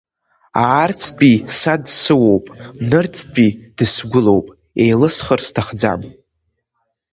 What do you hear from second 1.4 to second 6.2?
са дсыуоуп, нырцәтәи дысгәылоуп, еилысхыр сҭахӡам…